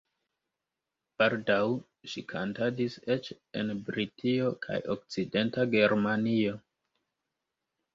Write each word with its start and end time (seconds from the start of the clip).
Baldaŭ 1.21 1.59
ŝi 2.15 2.25
kantadis 2.33 2.97
eĉ 3.19 3.31
en 3.63 3.71
Britio 3.93 4.51
kaj 4.67 4.83
Okcidenta 4.99 5.71
Germanio. 5.79 6.61